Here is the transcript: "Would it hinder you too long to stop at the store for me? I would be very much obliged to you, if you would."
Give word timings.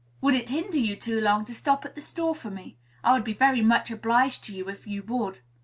"Would 0.19 0.33
it 0.33 0.49
hinder 0.49 0.79
you 0.79 0.95
too 0.95 1.21
long 1.21 1.45
to 1.45 1.53
stop 1.53 1.85
at 1.85 1.93
the 1.93 2.01
store 2.01 2.33
for 2.33 2.49
me? 2.49 2.79
I 3.03 3.11
would 3.13 3.23
be 3.23 3.33
very 3.35 3.61
much 3.61 3.91
obliged 3.91 4.43
to 4.45 4.55
you, 4.55 4.67
if 4.67 4.87
you 4.87 5.03
would." 5.03 5.41